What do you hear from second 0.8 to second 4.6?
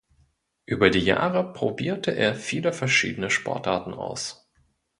die Jahre probierte er viele verschiedene Sportarten aus.